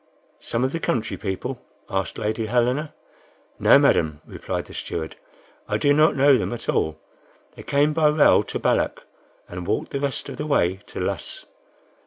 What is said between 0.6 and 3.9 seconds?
of the country people?" asked Lady Helena. "No,